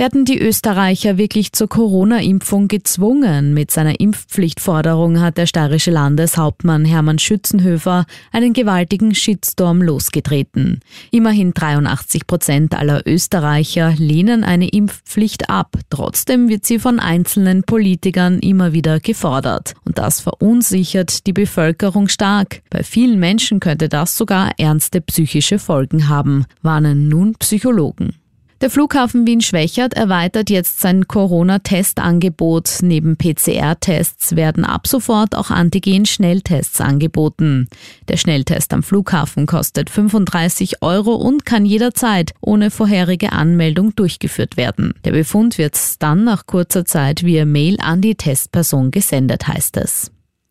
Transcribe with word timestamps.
Werden 0.00 0.24
die 0.24 0.40
Österreicher 0.40 1.18
wirklich 1.18 1.52
zur 1.52 1.68
Corona-Impfung 1.68 2.68
gezwungen? 2.68 3.52
Mit 3.52 3.70
seiner 3.70 4.00
Impfpflichtforderung 4.00 5.20
hat 5.20 5.36
der 5.36 5.44
steirische 5.44 5.90
Landeshauptmann 5.90 6.86
Hermann 6.86 7.18
Schützenhöfer 7.18 8.06
einen 8.32 8.54
gewaltigen 8.54 9.14
Shitstorm 9.14 9.82
losgetreten. 9.82 10.80
Immerhin 11.10 11.52
83 11.52 12.26
Prozent 12.26 12.74
aller 12.74 13.06
Österreicher 13.06 13.92
lehnen 13.98 14.42
eine 14.42 14.70
Impfpflicht 14.70 15.50
ab. 15.50 15.76
Trotzdem 15.90 16.48
wird 16.48 16.64
sie 16.64 16.78
von 16.78 16.98
einzelnen 16.98 17.62
Politikern 17.64 18.38
immer 18.38 18.72
wieder 18.72 19.00
gefordert. 19.00 19.74
Und 19.84 19.98
das 19.98 20.20
verunsichert 20.22 21.26
die 21.26 21.34
Bevölkerung 21.34 22.08
stark. 22.08 22.62
Bei 22.70 22.82
vielen 22.82 23.20
Menschen 23.20 23.60
könnte 23.60 23.90
das 23.90 24.16
sogar 24.16 24.52
ernste 24.56 25.02
psychische 25.02 25.58
Folgen 25.58 26.08
haben, 26.08 26.46
warnen 26.62 27.08
nun 27.08 27.34
Psychologen. 27.34 28.14
Der 28.60 28.68
Flughafen 28.68 29.26
Wien-Schwächert 29.26 29.94
erweitert 29.94 30.50
jetzt 30.50 30.80
sein 30.80 31.08
Corona-Testangebot. 31.08 32.80
Neben 32.82 33.16
PCR-Tests 33.16 34.36
werden 34.36 34.66
ab 34.66 34.86
sofort 34.86 35.34
auch 35.34 35.50
Antigen-Schnelltests 35.50 36.82
angeboten. 36.82 37.68
Der 38.08 38.18
Schnelltest 38.18 38.74
am 38.74 38.82
Flughafen 38.82 39.46
kostet 39.46 39.88
35 39.88 40.82
Euro 40.82 41.14
und 41.14 41.46
kann 41.46 41.64
jederzeit 41.64 42.32
ohne 42.42 42.70
vorherige 42.70 43.32
Anmeldung 43.32 43.94
durchgeführt 43.96 44.58
werden. 44.58 44.92
Der 45.06 45.12
Befund 45.12 45.56
wird 45.56 45.78
dann 46.00 46.24
nach 46.24 46.44
kurzer 46.44 46.84
Zeit 46.84 47.24
via 47.24 47.46
Mail 47.46 47.78
an 47.80 48.02
die 48.02 48.14
Testperson 48.14 48.90
gesendet, 48.90 49.48
heißt 49.48 49.78
es. 49.78 50.10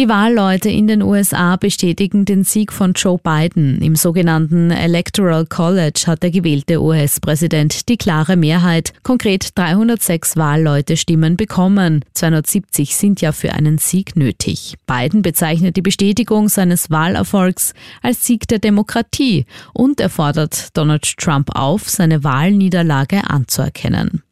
Die 0.00 0.08
Wahlleute 0.08 0.70
in 0.70 0.86
den 0.86 1.02
USA 1.02 1.56
bestätigen 1.56 2.24
den 2.24 2.42
Sieg 2.42 2.72
von 2.72 2.94
Joe 2.94 3.18
Biden. 3.22 3.82
Im 3.82 3.96
sogenannten 3.96 4.70
Electoral 4.70 5.44
College 5.44 6.04
hat 6.06 6.22
der 6.22 6.30
gewählte 6.30 6.80
US-Präsident 6.80 7.86
die 7.90 7.98
klare 7.98 8.36
Mehrheit, 8.36 8.94
konkret 9.02 9.50
306 9.58 10.38
Wahlleute 10.38 10.96
Stimmen 10.96 11.36
bekommen. 11.36 12.02
270 12.14 12.96
sind 12.96 13.20
ja 13.20 13.32
für 13.32 13.52
einen 13.52 13.76
Sieg 13.76 14.16
nötig. 14.16 14.76
Biden 14.86 15.20
bezeichnet 15.20 15.76
die 15.76 15.82
Bestätigung 15.82 16.48
seines 16.48 16.90
Wahlerfolgs 16.90 17.74
als 18.00 18.24
Sieg 18.24 18.48
der 18.48 18.58
Demokratie 18.58 19.44
und 19.74 20.00
er 20.00 20.08
fordert 20.08 20.74
Donald 20.78 21.18
Trump 21.18 21.50
auf, 21.54 21.90
seine 21.90 22.24
Wahlniederlage 22.24 23.28
anzuerkennen. 23.28 24.22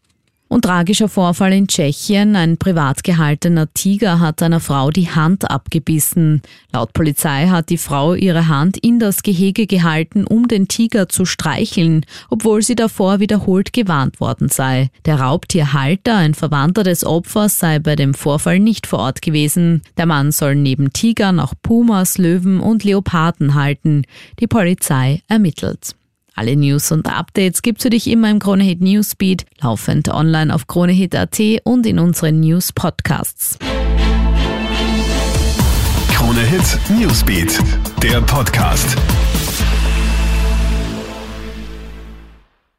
Und 0.49 0.63
tragischer 0.63 1.11
Vorfall 1.11 1.53
in 1.53 1.69
Tschechien. 1.69 2.35
Ein 2.35 2.57
privat 2.57 3.05
gehaltener 3.05 3.73
Tiger 3.75 4.19
hat 4.19 4.43
einer 4.43 4.61
Frau 4.61 4.91
die 4.91 5.11
Hand 5.11 5.51
abgebissen. 5.51 6.41
Laut 6.73 6.95
Polizei 6.95 7.49
hat 7.49 7.69
die 7.69 7.77
Frau 7.77 8.15
ihre 8.15 8.49
Hand 8.49 8.79
in 8.79 8.99
das 8.99 9.23
Gehege 9.23 9.67
gehalten, 9.67 10.25
um 10.25 10.49
den 10.49 10.67
Tiger 10.67 11.11
zu 11.11 11.27
streicheln, 11.27 12.07
obwohl 12.31 12.63
sie 12.63 12.77
davor 12.77 13.21
wiederholt 13.21 13.75
gewarnt 13.75 14.21
worden 14.21 14.49
sei. 14.49 14.89
Der 15.05 15.21
Raubtierhalter, 15.21 16.17
ein 16.17 16.33
Verwandter 16.33 16.83
des 16.83 17.05
Opfers, 17.05 17.59
sei 17.59 17.79
bei 17.79 17.95
dem 17.95 18.15
Vorfall 18.15 18.59
nicht 18.59 18.87
vor 18.87 19.01
Ort 19.01 19.21
gewesen. 19.21 19.83
Der 19.99 20.07
Mann 20.07 20.33
soll 20.33 20.55
neben 20.55 20.95
Tigern 20.95 21.41
auch 21.41 21.53
Pumas, 21.63 22.17
Löwen 22.17 22.61
und 22.61 22.85
Leoparden 22.85 23.55
halten. 23.55 24.05
Die 24.41 24.47
Polizei 24.47 25.21
ermittelt. 25.29 25.98
Alle 26.39 26.55
News 26.55 26.93
und 26.93 27.09
Updates 27.09 27.63
gibt's 27.63 27.83
für 27.83 27.91
dich 27.91 28.07
immer 28.07 28.31
im 28.31 28.39
Kronehit 28.39 28.81
Newsbeat, 28.81 29.45
laufend 29.61 30.09
online 30.09 30.55
auf 30.55 30.69
kronehit.at 30.69 31.41
und 31.65 31.85
in 31.85 31.99
unseren 31.99 32.39
News 32.39 32.73
Podcasts. 32.73 33.59
Kronehit 36.13 36.79
Newsbeat, 36.97 37.59
der 38.05 38.21
Podcast. 38.21 38.97